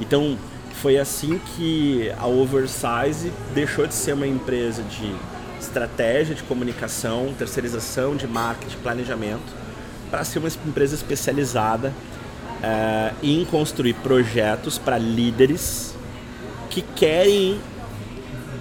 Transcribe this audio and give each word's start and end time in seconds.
Então, 0.00 0.36
foi 0.80 0.98
assim 0.98 1.38
que 1.38 2.10
a 2.18 2.26
Oversize 2.26 3.30
deixou 3.54 3.86
de 3.86 3.94
ser 3.94 4.14
uma 4.14 4.26
empresa 4.26 4.82
de 4.82 5.14
estratégia 5.60 6.34
de 6.34 6.42
comunicação, 6.42 7.34
terceirização 7.38 8.16
de 8.16 8.26
marketing, 8.26 8.78
planejamento, 8.78 9.60
para 10.10 10.24
ser 10.24 10.38
uma 10.38 10.48
empresa 10.48 10.94
especializada 10.94 11.92
uh, 12.60 13.14
em 13.22 13.44
construir 13.44 13.92
projetos 13.94 14.78
para 14.78 14.96
líderes 14.96 15.94
que 16.70 16.80
querem 16.80 17.60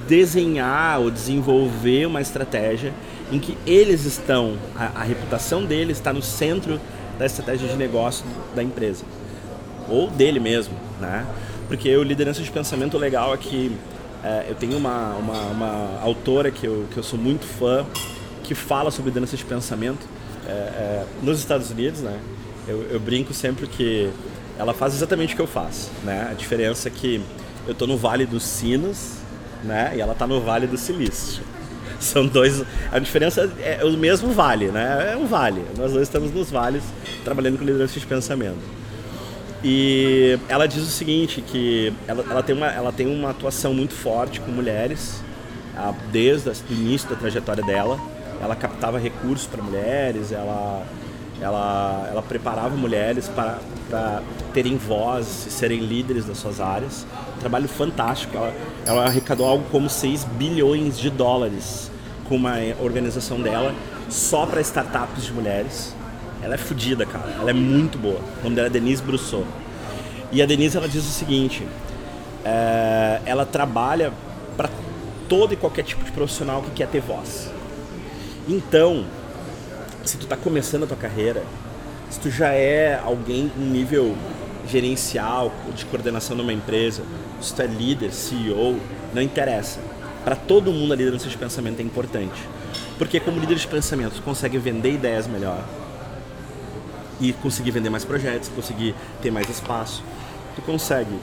desenhar 0.10 1.00
ou 1.00 1.10
desenvolver 1.10 2.06
uma 2.06 2.20
estratégia 2.20 2.94
em 3.32 3.40
que 3.40 3.58
eles 3.66 4.06
estão, 4.06 4.58
a, 4.76 5.02
a 5.02 5.04
reputação 5.04 5.64
deles 5.64 5.98
está 5.98 6.12
no 6.12 6.21
centro 6.21 6.82
da 7.18 7.26
estratégia 7.26 7.68
de 7.70 7.78
negócio 7.78 8.26
da 8.54 8.62
empresa 8.62 9.06
ou 9.90 10.10
dele 10.10 10.40
mesmo, 10.40 10.74
né? 11.00 11.26
Porque 11.68 11.96
o 11.96 12.04
liderança 12.04 12.42
de 12.42 12.52
pensamento 12.52 12.98
legal 12.98 13.34
é 13.34 13.38
que 13.38 13.72
é, 14.23 14.48
eu 14.50 14.55
tenho 14.55 14.76
uma, 14.76 15.13
uma, 15.16 15.41
uma, 15.44 16.00
autora 16.02 16.52
que 16.52 16.66
eu, 16.66 16.86
que 16.91 16.98
eu 16.98 17.04
sou 17.04 17.18
muito 17.18 17.46
fã 17.46 17.86
que 18.44 18.54
fala 18.55 18.91
sobre 18.91 19.10
liderança 19.12 19.38
de 19.38 19.46
pensamento 19.46 20.05
é, 20.48 20.52
é, 20.52 21.05
nos 21.22 21.40
Estados 21.40 21.70
Unidos, 21.70 22.02
né? 22.02 22.20
Eu, 22.68 22.82
eu, 22.91 22.99
brinco 22.99 23.34
sempre 23.34 23.68
que 23.68 24.10
ela 24.58 24.73
faz 24.73 24.94
exatamente 24.94 25.34
o 25.34 25.36
que 25.36 25.41
eu 25.41 25.48
faço, 25.48 25.90
né? 26.04 26.27
A 26.30 26.34
diferença 26.34 26.88
é 26.88 26.91
que 26.91 27.21
eu 27.66 27.71
estou 27.71 27.88
no 27.88 27.98
Vale 27.98 28.26
dos 28.26 28.44
Sinos, 28.44 29.13
né? 29.63 29.94
E 29.96 30.02
ela 30.02 30.13
está 30.13 30.26
no 30.27 30.41
Vale 30.41 30.68
do 30.68 30.77
Silício. 30.77 31.44
São 31.99 32.26
dois. 32.26 32.63
A 32.91 32.99
diferença 32.99 33.52
é 33.60 33.84
o 33.84 33.91
mesmo 33.91 34.32
vale, 34.32 34.68
né? 34.68 35.13
É 35.13 35.18
um 35.18 35.26
vale. 35.26 35.63
Nós 35.77 35.91
dois 35.91 36.08
estamos 36.08 36.32
nos 36.34 36.49
vales 36.49 36.84
trabalhando 37.24 37.58
com 37.58 37.63
liderança 37.63 37.99
de 37.99 38.05
pensamento. 38.05 38.79
E 39.63 40.40
ela 40.48 40.68
diz 40.68 40.84
o 40.84 40.90
seguinte, 40.90 41.41
que 41.41 41.94
ela, 42.08 42.23
ela, 42.30 42.44
tem, 42.44 42.55
uma, 42.55 42.68
ela 42.68 42.91
tem 42.91 43.08
uma 43.08 43.31
atuação 43.31 43.73
muito 43.73 43.94
forte 43.94 44.40
com 44.40 44.52
mulheres, 44.52 45.21
desde 46.12 46.49
o 46.49 46.54
início 46.70 47.10
da 47.10 47.15
trajetória 47.15 47.63
dela. 47.63 47.99
Ela 48.41 48.55
captava 48.55 48.98
recursos 48.98 49.48
para 49.48 49.62
mulheres, 49.62 50.32
ela, 50.32 50.85
ela, 51.41 52.07
ela 52.10 52.21
preparava 52.21 52.76
mulheres 52.76 53.27
para, 53.27 53.60
para 53.90 54.24
terem 54.54 54.77
voz 54.77 55.46
e 55.48 55.52
serem 55.52 55.80
líderes 55.80 56.26
das 56.26 56.37
suas 56.37 56.62
áreas. 56.62 57.05
Um 57.35 57.40
trabalho 57.40 57.68
fantástico. 57.68 58.37
Ela, 58.37 58.54
ela 58.85 59.05
arrecadou 59.05 59.46
algo 59.46 59.65
como 59.70 59.90
6 59.90 60.24
bilhões 60.24 60.98
de 60.98 61.10
dólares 61.10 61.91
com 62.30 62.35
uma 62.35 62.55
organização 62.80 63.41
dela 63.41 63.74
só 64.07 64.46
para 64.46 64.62
startups 64.62 65.25
de 65.25 65.34
mulheres. 65.34 65.94
Ela 66.41 66.56
é 66.56 66.57
fodida, 66.57 67.06
cara. 67.06 67.29
Ela 67.40 67.50
é 67.50 67.53
muito 67.53 67.97
boa. 67.97 68.19
O 68.40 68.44
nome 68.44 68.56
dela 68.56 68.68
é 68.68 68.69
Denise 68.69 69.01
Brousseau. 69.01 69.45
E 70.31 70.41
a 70.41 70.46
Denise 70.46 70.78
ela 70.78 70.88
diz 70.88 71.03
o 71.03 71.12
seguinte: 71.12 71.66
é, 72.46 73.22
ela 73.25 73.46
trabalha 73.46 74.13
para 74.56 74.69
todo 75.28 75.53
e 75.53 75.56
qualquer 75.56 75.84
tipo 75.84 76.03
de 76.03 76.12
profissional 76.12 76.62
que 76.62 76.72
quer 76.72 76.88
ter 76.88 77.01
voz. 77.01 77.51
Então, 78.47 79.06
se 80.03 80.18
tu 80.18 80.23
está 80.23 80.35
começando 80.35 80.84
a 80.84 80.88
tua 80.88 80.97
carreira, 80.97 81.44
se 82.09 82.19
tu 82.19 82.31
já 82.31 82.50
é 82.50 83.00
alguém 83.03 83.51
em 83.57 83.62
nível 83.62 84.16
gerencial, 84.68 85.51
de 85.75 85.85
coordenação 85.85 86.35
numa 86.35 86.53
empresa, 86.53 87.03
se 87.41 87.53
tu 87.53 87.62
é 87.62 87.68
líder, 87.68 88.12
CEO, 88.12 88.79
não 89.13 89.22
interessa. 89.22 89.79
Para 90.24 90.35
todo 90.35 90.72
mundo 90.72 90.94
a 90.94 90.96
liderança 90.96 91.29
de 91.29 91.38
pensamento 91.38 91.79
é 91.79 91.84
importante. 91.84 92.41
Porque 92.97 93.19
como 93.19 93.40
líder 93.40 93.56
de 93.56 93.68
pensamento, 93.68 94.16
tu 94.16 94.22
consegue 94.22 94.57
vender 94.57 94.94
ideias 94.94 95.28
melhor, 95.28 95.63
e 97.19 97.34
conseguir 97.34 97.72
vender 97.72 97.89
mais 97.89 98.06
projetos, 98.06 98.50
conseguir 98.50 98.95
ter 99.22 99.31
mais 99.31 99.50
espaço. 99.50 100.03
Tu 100.56 100.62
consegue 100.62 101.19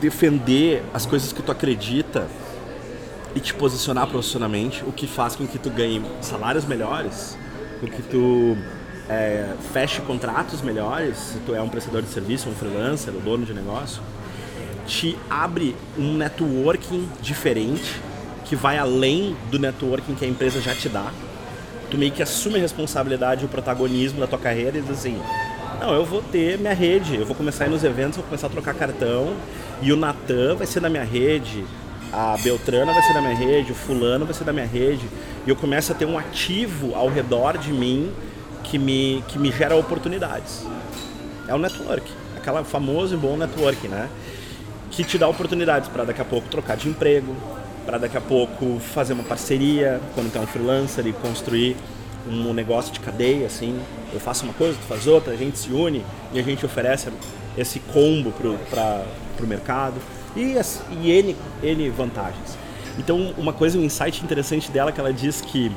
defender 0.00 0.82
as 0.92 1.06
coisas 1.06 1.32
que 1.32 1.42
tu 1.42 1.50
acredita 1.50 2.26
e 3.34 3.40
te 3.40 3.52
posicionar 3.54 4.06
profissionalmente, 4.06 4.82
o 4.86 4.92
que 4.92 5.06
faz 5.06 5.36
com 5.36 5.46
que 5.46 5.58
tu 5.58 5.70
ganhe 5.70 6.02
salários 6.20 6.64
melhores, 6.64 7.36
com 7.80 7.86
que 7.86 8.02
tu 8.02 8.56
é, 9.08 9.54
feche 9.72 10.00
contratos 10.02 10.62
melhores, 10.62 11.16
se 11.16 11.38
tu 11.40 11.54
é 11.54 11.60
um 11.60 11.68
prestador 11.68 12.02
de 12.02 12.08
serviço, 12.08 12.48
um 12.48 12.54
freelancer, 12.54 13.14
um 13.14 13.20
dono 13.20 13.44
de 13.44 13.52
negócio, 13.52 14.02
te 14.86 15.18
abre 15.28 15.76
um 15.98 16.14
networking 16.14 17.08
diferente 17.20 18.00
que 18.44 18.54
vai 18.54 18.78
além 18.78 19.36
do 19.50 19.58
networking 19.58 20.14
que 20.14 20.24
a 20.24 20.28
empresa 20.28 20.60
já 20.60 20.74
te 20.74 20.88
dá 20.88 21.10
tu 21.90 21.96
meio 21.96 22.12
que 22.12 22.22
assume 22.22 22.56
a 22.56 22.60
responsabilidade 22.60 23.42
e 23.42 23.46
o 23.46 23.48
protagonismo 23.48 24.20
da 24.20 24.26
tua 24.26 24.38
carreira 24.38 24.78
e 24.78 24.80
diz 24.80 24.90
assim, 24.90 25.20
não, 25.80 25.94
eu 25.94 26.04
vou 26.04 26.22
ter 26.22 26.58
minha 26.58 26.74
rede, 26.74 27.16
eu 27.16 27.26
vou 27.26 27.34
começar 27.34 27.64
a 27.64 27.66
ir 27.66 27.70
nos 27.70 27.84
eventos, 27.84 28.16
vou 28.16 28.24
começar 28.24 28.46
a 28.46 28.50
trocar 28.50 28.74
cartão 28.74 29.34
e 29.82 29.92
o 29.92 29.96
Natan 29.96 30.56
vai 30.56 30.66
ser 30.66 30.80
da 30.80 30.88
minha 30.88 31.04
rede, 31.04 31.64
a 32.12 32.36
Beltrana 32.38 32.92
vai 32.92 33.02
ser 33.02 33.12
da 33.12 33.20
minha 33.20 33.34
rede, 33.34 33.72
o 33.72 33.74
fulano 33.74 34.24
vai 34.24 34.34
ser 34.34 34.44
da 34.44 34.52
minha 34.52 34.66
rede 34.66 35.06
e 35.46 35.50
eu 35.50 35.56
começo 35.56 35.92
a 35.92 35.94
ter 35.94 36.06
um 36.06 36.18
ativo 36.18 36.94
ao 36.94 37.08
redor 37.08 37.58
de 37.58 37.72
mim 37.72 38.12
que 38.64 38.78
me, 38.78 39.22
que 39.28 39.38
me 39.38 39.52
gera 39.52 39.76
oportunidades. 39.76 40.66
É 41.46 41.54
o 41.54 41.58
network, 41.58 42.10
aquela 42.36 42.64
famoso 42.64 43.14
e 43.14 43.18
bom 43.18 43.36
network, 43.36 43.86
né? 43.86 44.08
Que 44.90 45.04
te 45.04 45.18
dá 45.18 45.28
oportunidades 45.28 45.88
para 45.88 46.04
daqui 46.04 46.20
a 46.20 46.24
pouco 46.24 46.48
trocar 46.48 46.76
de 46.76 46.88
emprego, 46.88 47.36
para 47.86 47.98
daqui 47.98 48.16
a 48.16 48.20
pouco 48.20 48.80
fazer 48.80 49.12
uma 49.12 49.22
parceria 49.22 50.00
quando 50.14 50.30
tem 50.30 50.42
um 50.42 50.46
freelancer 50.46 51.06
e 51.06 51.12
construir 51.12 51.76
um 52.28 52.52
negócio 52.52 52.92
de 52.92 52.98
cadeia, 52.98 53.46
assim. 53.46 53.78
Eu 54.12 54.18
faço 54.18 54.44
uma 54.44 54.52
coisa, 54.52 54.76
tu 54.76 54.86
faz 54.86 55.06
outra, 55.06 55.32
a 55.32 55.36
gente 55.36 55.56
se 55.58 55.70
une 55.70 56.04
e 56.32 56.38
a 56.40 56.42
gente 56.42 56.66
oferece 56.66 57.08
esse 57.56 57.78
combo 57.78 58.32
para 58.68 59.04
o 59.40 59.46
mercado 59.46 59.94
e, 60.34 60.56
e 61.00 61.10
N, 61.10 61.36
N 61.62 61.90
vantagens. 61.90 62.58
Então, 62.98 63.32
uma 63.38 63.52
coisa, 63.52 63.78
um 63.78 63.84
insight 63.84 64.24
interessante 64.24 64.70
dela 64.70 64.90
é 64.90 64.92
que 64.92 65.00
ela 65.00 65.12
diz 65.12 65.40
que 65.40 65.70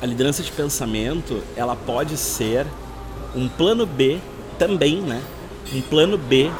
a 0.00 0.06
liderança 0.06 0.42
de 0.42 0.50
pensamento, 0.50 1.42
ela 1.56 1.76
pode 1.76 2.16
ser 2.16 2.66
um 3.34 3.48
plano 3.48 3.86
B 3.86 4.18
também, 4.58 5.00
né? 5.00 5.22
Um 5.72 5.80
plano 5.80 6.18
B 6.18 6.50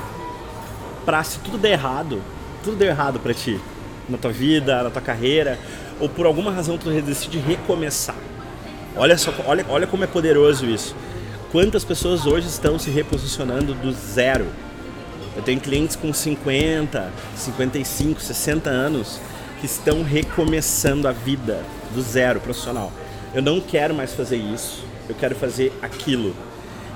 para 1.04 1.22
se 1.25 1.41
tudo 1.41 1.58
der 1.58 1.72
errado, 1.72 2.22
tudo 2.62 2.76
der 2.76 2.91
errado 2.91 3.19
para 3.19 3.34
ti, 3.34 3.60
na 4.12 4.18
tua 4.18 4.32
vida, 4.32 4.82
na 4.82 4.90
tua 4.90 5.02
carreira, 5.02 5.58
ou 6.00 6.08
por 6.08 6.26
alguma 6.26 6.50
razão 6.50 6.78
tu 6.78 6.90
decide 7.02 7.38
recomeçar. 7.38 8.16
Olha 8.96 9.16
só, 9.16 9.32
olha, 9.46 9.64
olha 9.68 9.86
como 9.86 10.04
é 10.04 10.06
poderoso 10.06 10.66
isso. 10.66 10.94
Quantas 11.50 11.84
pessoas 11.84 12.26
hoje 12.26 12.46
estão 12.46 12.78
se 12.78 12.90
reposicionando 12.90 13.74
do 13.74 13.92
zero? 13.92 14.46
Eu 15.36 15.42
tenho 15.42 15.60
clientes 15.60 15.96
com 15.96 16.12
50, 16.12 17.10
55, 17.34 18.20
60 18.20 18.70
anos 18.70 19.18
que 19.60 19.66
estão 19.66 20.02
recomeçando 20.02 21.08
a 21.08 21.12
vida 21.12 21.62
do 21.94 22.02
zero 22.02 22.40
profissional. 22.40 22.92
Eu 23.34 23.40
não 23.40 23.60
quero 23.60 23.94
mais 23.94 24.12
fazer 24.12 24.36
isso, 24.36 24.84
eu 25.08 25.14
quero 25.14 25.34
fazer 25.34 25.72
aquilo. 25.80 26.34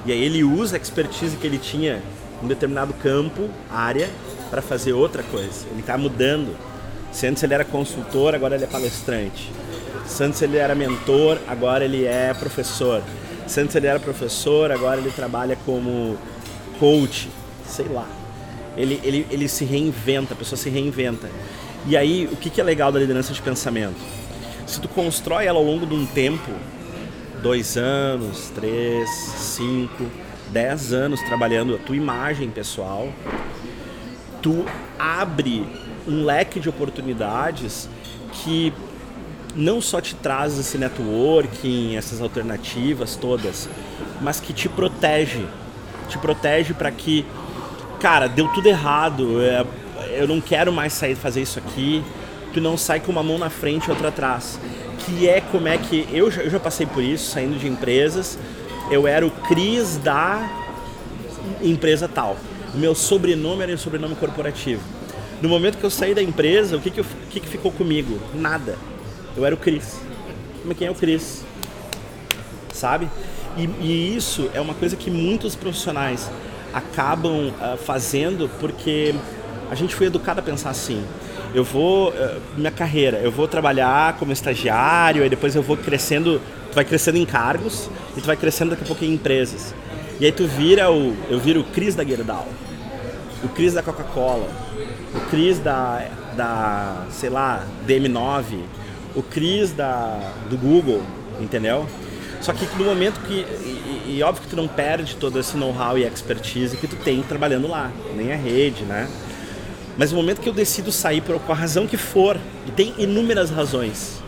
E 0.04 0.12
aí 0.12 0.22
ele 0.22 0.44
usa 0.44 0.76
a 0.76 0.80
expertise 0.80 1.36
que 1.36 1.46
ele 1.46 1.58
tinha 1.58 2.02
em 2.42 2.46
determinado 2.46 2.92
campo, 2.94 3.48
área, 3.70 4.08
para 4.50 4.60
fazer 4.60 4.92
outra 4.92 5.22
coisa. 5.22 5.66
Ele 5.70 5.80
está 5.80 5.96
mudando. 5.96 6.56
Se 7.16 7.26
antes 7.26 7.42
ele 7.42 7.54
era 7.54 7.64
consultor, 7.64 8.34
agora 8.34 8.56
ele 8.56 8.64
é 8.64 8.66
palestrante. 8.66 9.50
Se 10.04 10.22
antes 10.22 10.42
ele 10.42 10.58
era 10.58 10.74
mentor, 10.74 11.38
agora 11.48 11.82
ele 11.82 12.04
é 12.04 12.34
professor. 12.34 13.02
Se 13.46 13.58
antes 13.58 13.74
ele 13.74 13.86
era 13.86 13.98
professor, 13.98 14.70
agora 14.70 15.00
ele 15.00 15.10
trabalha 15.10 15.56
como 15.64 16.18
coach, 16.78 17.30
sei 17.66 17.86
lá. 17.88 18.06
Ele, 18.76 19.00
ele, 19.02 19.26
ele 19.30 19.48
se 19.48 19.64
reinventa, 19.64 20.34
a 20.34 20.36
pessoa 20.36 20.58
se 20.58 20.68
reinventa. 20.68 21.30
E 21.86 21.96
aí, 21.96 22.28
o 22.30 22.36
que, 22.36 22.50
que 22.50 22.60
é 22.60 22.64
legal 22.64 22.92
da 22.92 22.98
liderança 22.98 23.32
de 23.32 23.40
pensamento? 23.40 23.96
Se 24.66 24.78
tu 24.78 24.86
constrói 24.86 25.46
ela 25.46 25.58
ao 25.58 25.64
longo 25.64 25.86
de 25.86 25.94
um 25.94 26.04
tempo, 26.04 26.50
dois 27.42 27.78
anos, 27.78 28.52
três, 28.54 29.08
cinco, 29.08 30.04
dez 30.50 30.92
anos 30.92 31.22
trabalhando 31.22 31.76
a 31.76 31.78
tua 31.78 31.96
imagem 31.96 32.50
pessoal, 32.50 33.08
tu 34.42 34.66
abre 34.98 35.85
um 36.06 36.24
leque 36.24 36.60
de 36.60 36.68
oportunidades 36.68 37.88
que 38.32 38.72
não 39.54 39.80
só 39.80 40.00
te 40.00 40.14
traz 40.14 40.58
esse 40.58 40.76
networking, 40.76 41.96
essas 41.96 42.20
alternativas 42.20 43.16
todas, 43.16 43.68
mas 44.20 44.38
que 44.38 44.52
te 44.52 44.68
protege. 44.68 45.44
Te 46.08 46.18
protege 46.18 46.74
para 46.74 46.90
que, 46.90 47.24
cara, 47.98 48.28
deu 48.28 48.48
tudo 48.48 48.68
errado, 48.68 49.42
é, 49.42 49.64
eu 50.10 50.28
não 50.28 50.40
quero 50.40 50.72
mais 50.72 50.92
sair 50.92 51.14
fazer 51.14 51.42
isso 51.42 51.58
aqui. 51.58 52.04
Tu 52.52 52.60
não 52.60 52.76
sai 52.76 53.00
com 53.00 53.10
uma 53.10 53.22
mão 53.22 53.38
na 53.38 53.50
frente 53.50 53.86
e 53.86 53.90
outra 53.90 54.08
atrás. 54.08 54.58
Que 55.00 55.28
é 55.28 55.40
como 55.40 55.68
é 55.68 55.76
que. 55.76 56.06
Eu 56.12 56.30
já, 56.30 56.42
eu 56.42 56.50
já 56.50 56.60
passei 56.60 56.86
por 56.86 57.02
isso, 57.02 57.30
saindo 57.30 57.58
de 57.58 57.66
empresas. 57.66 58.38
Eu 58.90 59.06
era 59.06 59.26
o 59.26 59.30
Cris 59.30 59.96
da 59.96 60.48
empresa 61.62 62.08
tal. 62.08 62.36
Meu 62.74 62.94
sobrenome 62.94 63.62
era 63.62 63.74
o 63.74 63.78
sobrenome 63.78 64.14
corporativo. 64.14 64.95
No 65.40 65.48
momento 65.48 65.76
que 65.76 65.84
eu 65.84 65.90
saí 65.90 66.14
da 66.14 66.22
empresa, 66.22 66.76
o 66.76 66.80
que 66.80 66.90
que, 66.90 67.00
eu, 67.00 67.06
que, 67.30 67.40
que 67.40 67.48
ficou 67.48 67.70
comigo? 67.70 68.18
Nada. 68.34 68.78
Eu 69.36 69.44
era 69.44 69.54
o 69.54 69.58
Cris. 69.58 70.00
Mas 70.64 70.78
quem 70.78 70.86
é 70.86 70.90
o 70.90 70.94
Cris? 70.94 71.44
Sabe? 72.72 73.08
E, 73.56 73.64
e, 73.80 74.16
isso 74.16 74.50
é 74.54 74.60
uma 74.60 74.74
coisa 74.74 74.96
que 74.96 75.10
muitos 75.10 75.54
profissionais 75.54 76.30
acabam 76.72 77.48
uh, 77.48 77.76
fazendo 77.76 78.50
porque 78.60 79.14
a 79.70 79.74
gente 79.74 79.94
foi 79.94 80.06
educado 80.06 80.40
a 80.40 80.42
pensar 80.42 80.70
assim. 80.70 81.04
Eu 81.54 81.64
vou, 81.64 82.10
uh, 82.10 82.40
minha 82.56 82.70
carreira, 82.70 83.18
eu 83.18 83.30
vou 83.30 83.46
trabalhar 83.46 84.16
como 84.18 84.32
estagiário, 84.32 85.22
aí 85.22 85.28
depois 85.28 85.54
eu 85.54 85.62
vou 85.62 85.76
crescendo, 85.76 86.40
tu 86.70 86.74
vai 86.74 86.84
crescendo 86.84 87.18
em 87.18 87.24
cargos 87.24 87.90
e 88.16 88.20
tu 88.20 88.26
vai 88.26 88.36
crescendo 88.36 88.70
daqui 88.70 88.84
a 88.84 88.86
pouco 88.86 89.04
em 89.04 89.14
empresas. 89.14 89.74
E 90.18 90.24
aí 90.24 90.32
tu 90.32 90.46
vira 90.46 90.90
o, 90.90 91.14
eu 91.30 91.38
viro 91.38 91.60
o 91.60 91.64
Cris 91.64 91.94
da 91.94 92.04
Gerdau, 92.04 92.48
o 93.44 93.48
Cris 93.48 93.74
da 93.74 93.82
Coca-Cola, 93.82 94.48
Cris 95.30 95.58
da, 95.58 96.08
da, 96.36 97.06
sei 97.10 97.30
lá, 97.30 97.66
DM9, 97.86 98.60
o 99.14 99.22
Cris 99.22 99.72
da, 99.72 100.32
do 100.48 100.56
Google, 100.56 101.02
entendeu? 101.40 101.86
Só 102.40 102.52
que 102.52 102.66
no 102.76 102.84
momento 102.84 103.18
que. 103.26 103.34
E, 103.34 104.16
e, 104.16 104.22
óbvio 104.22 104.42
que 104.42 104.48
tu 104.48 104.56
não 104.56 104.68
perde 104.68 105.16
todo 105.16 105.38
esse 105.38 105.56
know-how 105.56 105.98
e 105.98 106.04
expertise 106.04 106.76
que 106.76 106.86
tu 106.86 106.96
tem 106.96 107.22
trabalhando 107.22 107.66
lá, 107.66 107.90
nem 108.14 108.32
a 108.32 108.36
rede, 108.36 108.84
né? 108.84 109.08
Mas 109.96 110.12
no 110.12 110.18
momento 110.18 110.40
que 110.40 110.48
eu 110.48 110.52
decido 110.52 110.92
sair 110.92 111.22
por 111.22 111.40
a 111.48 111.54
razão 111.54 111.86
que 111.86 111.96
for, 111.96 112.38
e 112.66 112.70
tem 112.70 112.94
inúmeras 112.98 113.50
razões, 113.50 114.22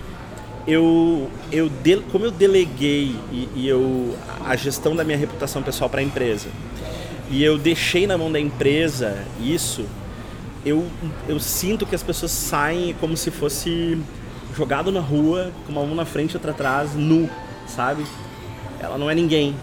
eu, 0.67 1.31
eu 1.53 1.69
de, 1.69 1.99
como 2.11 2.25
eu 2.25 2.31
deleguei 2.31 3.15
e, 3.31 3.49
e, 3.55 3.69
eu, 3.69 4.17
a 4.45 4.57
gestão 4.57 4.97
da 4.97 5.05
minha 5.05 5.17
reputação 5.17 5.63
pessoal 5.63 5.91
para 5.91 6.01
a 6.01 6.03
empresa, 6.03 6.49
e 7.31 7.45
eu 7.45 7.59
deixei 7.59 8.07
na 8.07 8.17
mão 8.17 8.33
da 8.33 8.41
empresa 8.41 9.19
isso, 9.41 9.85
eu, 10.69 10.87
eu 11.29 11.41
sinto 11.41 11.87
que 11.87 11.95
as 11.95 12.03
pessoas 12.03 12.33
saem 12.33 12.95
como 13.01 13.17
se 13.17 13.31
fosse 13.31 13.99
jogado 14.57 14.91
na 14.91 15.01
rua, 15.01 15.53
com 15.67 15.73
uma 15.73 15.85
mão 15.85 15.95
na 15.95 16.05
frente 16.05 16.33
e 16.33 16.37
outra 16.37 16.51
atrás, 16.51 16.95
nu 16.95 17.29
sabe? 17.69 18.05
Ela 18.81 18.99
não 18.99 19.11
é 19.11 19.15
ninguém, 19.15 19.55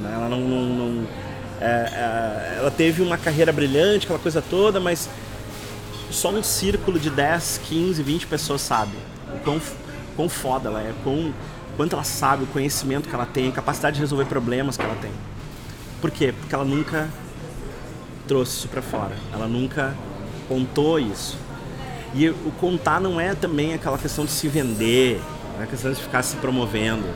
né? 0.00 0.10
ela 0.14 0.28
não, 0.28 0.40
não, 0.40 0.62
não 0.64 1.06
é, 1.60 1.64
é, 1.64 2.58
ela 2.58 2.70
teve 2.70 3.02
uma 3.02 3.16
carreira 3.16 3.52
brilhante, 3.52 4.04
aquela 4.04 4.18
coisa 4.18 4.42
toda, 4.42 4.80
mas 4.80 5.08
só 6.10 6.30
um 6.30 6.42
círculo 6.42 6.98
de 6.98 7.08
10, 7.08 7.60
15, 7.64 8.02
20 8.02 8.26
pessoas 8.26 8.60
sabe 8.60 8.92
o 9.34 9.38
quão, 9.38 9.60
quão 10.16 10.28
foda 10.28 10.68
ela 10.68 10.80
é, 10.80 10.92
quão, 11.02 11.32
quanto 11.76 11.94
ela 11.94 12.04
sabe, 12.04 12.44
o 12.44 12.46
conhecimento 12.46 13.08
que 13.08 13.14
ela 13.14 13.26
tem, 13.26 13.48
a 13.48 13.52
capacidade 13.52 13.94
de 13.96 14.00
resolver 14.00 14.26
problemas 14.26 14.76
que 14.76 14.82
ela 14.82 14.96
tem. 14.96 15.12
Por 16.00 16.10
quê? 16.10 16.34
Porque 16.38 16.54
ela 16.54 16.64
nunca 16.64 17.08
trouxe 18.26 18.58
isso 18.58 18.68
para 18.68 18.82
fora, 18.82 19.14
ela 19.32 19.46
nunca 19.46 19.94
contou 20.48 20.98
isso. 20.98 21.38
E 22.14 22.28
o 22.28 22.52
contar 22.60 23.00
não 23.00 23.20
é 23.20 23.34
também 23.34 23.74
aquela 23.74 23.96
questão 23.96 24.24
de 24.24 24.30
se 24.30 24.48
vender, 24.48 25.20
não 25.56 25.64
é 25.64 25.66
questão 25.66 25.92
de 25.92 26.00
ficar 26.00 26.22
se 26.22 26.36
promovendo 26.36 27.06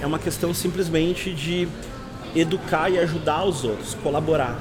é 0.00 0.06
uma 0.06 0.18
questão 0.18 0.54
simplesmente 0.54 1.32
de 1.32 1.68
educar 2.34 2.90
e 2.90 2.98
ajudar 2.98 3.44
os 3.44 3.64
outros, 3.64 3.94
colaborar. 3.94 4.58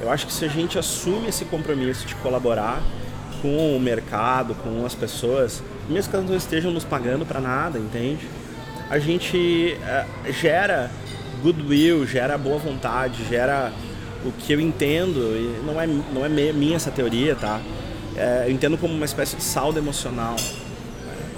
Eu 0.00 0.10
acho 0.10 0.26
que 0.26 0.32
se 0.32 0.44
a 0.44 0.48
gente 0.48 0.78
assume 0.78 1.28
esse 1.28 1.44
compromisso 1.44 2.06
de 2.06 2.14
colaborar 2.16 2.82
com 3.42 3.76
o 3.76 3.80
mercado, 3.80 4.54
com 4.54 4.84
as 4.84 4.94
pessoas, 4.94 5.62
mesmo 5.88 6.10
que 6.10 6.16
elas 6.16 6.28
não 6.28 6.36
estejam 6.36 6.70
nos 6.70 6.84
pagando 6.84 7.26
para 7.26 7.40
nada, 7.40 7.78
entende? 7.78 8.28
A 8.88 8.98
gente 8.98 9.76
uh, 9.78 10.32
gera 10.32 10.90
goodwill, 11.42 12.06
gera 12.06 12.36
boa 12.36 12.58
vontade, 12.58 13.24
gera 13.28 13.72
o 14.24 14.32
que 14.32 14.52
eu 14.52 14.60
entendo, 14.60 15.18
e 15.36 15.64
não 15.64 15.80
é, 15.80 15.86
não 15.86 16.24
é 16.24 16.28
minha 16.28 16.76
essa 16.76 16.90
teoria, 16.90 17.34
tá? 17.34 17.60
É, 18.16 18.44
eu 18.46 18.50
entendo 18.50 18.76
como 18.76 18.92
uma 18.92 19.04
espécie 19.04 19.36
de 19.36 19.42
saldo 19.42 19.78
emocional. 19.78 20.36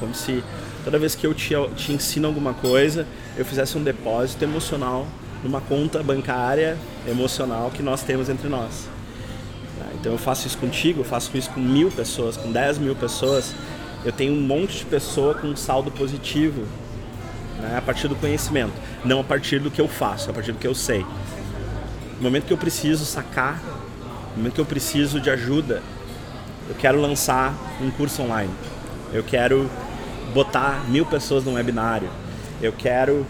Como 0.00 0.14
se 0.14 0.42
toda 0.84 0.98
vez 0.98 1.14
que 1.14 1.26
eu 1.26 1.32
te, 1.32 1.54
te 1.76 1.92
ensino 1.92 2.26
alguma 2.26 2.54
coisa, 2.54 3.06
eu 3.36 3.44
fizesse 3.44 3.78
um 3.78 3.82
depósito 3.82 4.42
emocional 4.44 5.06
numa 5.42 5.60
conta 5.60 6.02
bancária 6.02 6.76
emocional 7.06 7.70
que 7.70 7.82
nós 7.82 8.02
temos 8.02 8.28
entre 8.28 8.48
nós. 8.48 8.88
Tá? 9.78 9.86
Então 9.94 10.12
eu 10.12 10.18
faço 10.18 10.46
isso 10.46 10.58
contigo, 10.58 11.00
eu 11.00 11.04
faço 11.04 11.36
isso 11.36 11.50
com 11.50 11.60
mil 11.60 11.90
pessoas, 11.90 12.36
com 12.36 12.50
dez 12.50 12.78
mil 12.78 12.94
pessoas. 12.94 13.54
Eu 14.04 14.12
tenho 14.12 14.32
um 14.32 14.40
monte 14.40 14.78
de 14.78 14.84
pessoa 14.86 15.34
com 15.34 15.48
um 15.48 15.56
saldo 15.56 15.90
positivo 15.90 16.66
né, 17.60 17.76
a 17.76 17.80
partir 17.82 18.08
do 18.08 18.16
conhecimento, 18.16 18.72
não 19.04 19.20
a 19.20 19.24
partir 19.24 19.60
do 19.60 19.70
que 19.70 19.80
eu 19.80 19.86
faço, 19.86 20.30
a 20.30 20.32
partir 20.32 20.50
do 20.50 20.58
que 20.58 20.66
eu 20.66 20.74
sei. 20.74 21.06
No 22.22 22.28
momento 22.28 22.46
que 22.46 22.52
eu 22.52 22.56
preciso 22.56 23.04
sacar, 23.04 23.60
no 24.30 24.36
momento 24.36 24.54
que 24.54 24.60
eu 24.60 24.64
preciso 24.64 25.18
de 25.18 25.28
ajuda, 25.28 25.82
eu 26.68 26.74
quero 26.76 27.00
lançar 27.00 27.52
um 27.80 27.90
curso 27.90 28.22
online. 28.22 28.52
Eu 29.12 29.24
quero 29.24 29.68
botar 30.32 30.88
mil 30.88 31.04
pessoas 31.04 31.44
num 31.44 31.54
webinário. 31.54 32.08
Eu 32.62 32.72
quero 32.72 33.26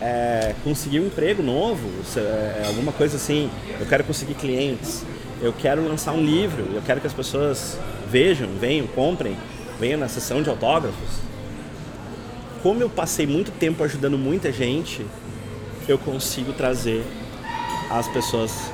é, 0.00 0.54
conseguir 0.62 1.00
um 1.00 1.06
emprego 1.06 1.42
novo, 1.42 1.90
é, 2.16 2.62
alguma 2.68 2.92
coisa 2.92 3.16
assim. 3.16 3.50
Eu 3.80 3.86
quero 3.86 4.04
conseguir 4.04 4.34
clientes. 4.34 5.04
Eu 5.42 5.52
quero 5.52 5.82
lançar 5.84 6.12
um 6.12 6.24
livro. 6.24 6.68
Eu 6.72 6.82
quero 6.82 7.00
que 7.00 7.06
as 7.08 7.12
pessoas 7.12 7.76
vejam, 8.08 8.48
venham, 8.60 8.86
comprem, 8.86 9.36
venham 9.80 9.98
na 9.98 10.06
sessão 10.06 10.40
de 10.40 10.48
autógrafos. 10.48 11.18
Como 12.62 12.80
eu 12.80 12.88
passei 12.88 13.26
muito 13.26 13.50
tempo 13.50 13.82
ajudando 13.82 14.16
muita 14.16 14.52
gente, 14.52 15.04
eu 15.88 15.98
consigo 15.98 16.52
trazer 16.52 17.04
as 17.90 18.08
pessoas 18.08 18.70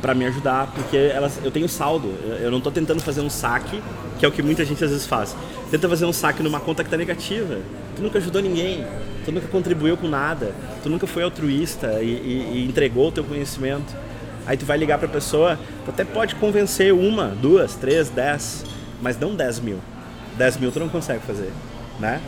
para 0.00 0.14
me 0.14 0.24
ajudar, 0.26 0.72
porque 0.74 0.96
elas, 0.96 1.40
eu 1.42 1.50
tenho 1.50 1.68
saldo. 1.68 2.08
Eu 2.40 2.50
não 2.50 2.58
estou 2.58 2.72
tentando 2.72 3.00
fazer 3.00 3.20
um 3.20 3.30
saque, 3.30 3.82
que 4.18 4.24
é 4.24 4.28
o 4.28 4.32
que 4.32 4.42
muita 4.42 4.64
gente 4.64 4.82
às 4.82 4.90
vezes 4.90 5.06
faz. 5.06 5.36
Tenta 5.70 5.88
fazer 5.88 6.04
um 6.04 6.12
saque 6.12 6.42
numa 6.42 6.60
conta 6.60 6.82
que 6.82 6.88
está 6.88 6.96
negativa. 6.96 7.58
Tu 7.96 8.02
nunca 8.02 8.18
ajudou 8.18 8.40
ninguém, 8.40 8.86
tu 9.24 9.32
nunca 9.32 9.48
contribuiu 9.48 9.96
com 9.96 10.08
nada, 10.08 10.52
tu 10.82 10.88
nunca 10.88 11.06
foi 11.06 11.22
altruísta 11.22 12.00
e, 12.00 12.06
e, 12.06 12.52
e 12.54 12.66
entregou 12.66 13.08
o 13.08 13.12
teu 13.12 13.24
conhecimento. 13.24 13.94
Aí 14.46 14.56
tu 14.56 14.64
vai 14.64 14.78
ligar 14.78 14.98
para 14.98 15.08
a 15.08 15.10
pessoa, 15.10 15.58
tu 15.84 15.90
até 15.90 16.04
pode 16.04 16.34
convencer 16.36 16.92
uma, 16.92 17.26
duas, 17.26 17.74
três, 17.74 18.08
dez, 18.08 18.64
mas 19.02 19.18
não 19.18 19.34
dez 19.34 19.60
mil. 19.60 19.78
Dez 20.36 20.56
mil 20.56 20.70
tu 20.70 20.78
não 20.78 20.88
consegue 20.88 21.22
fazer, 21.26 21.52
né? 21.98 22.20